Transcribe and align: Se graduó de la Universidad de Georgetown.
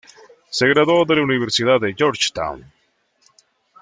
Se 0.49 0.67
graduó 0.67 1.05
de 1.05 1.15
la 1.15 1.21
Universidad 1.21 1.79
de 1.79 1.93
Georgetown. 1.93 2.65